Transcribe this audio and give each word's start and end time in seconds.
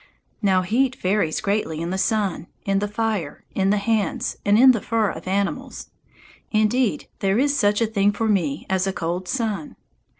Now, 0.41 0.63
heat 0.63 0.95
varies 0.95 1.41
greatly 1.41 1.79
in 1.79 1.91
the 1.91 1.97
sun, 1.99 2.47
in 2.65 2.79
the 2.79 2.87
fire, 2.87 3.43
in 3.53 3.71
hands, 3.71 4.35
and 4.43 4.57
in 4.57 4.71
the 4.71 4.81
fur 4.81 5.11
of 5.11 5.27
animals; 5.27 5.91
indeed, 6.49 7.07
there 7.19 7.37
is 7.37 7.55
such 7.55 7.81
a 7.81 7.85
thing 7.85 8.11
for 8.11 8.27
me 8.27 8.65
as 8.67 8.87
a 8.87 8.93
cold 8.93 9.27
sun. 9.27 9.75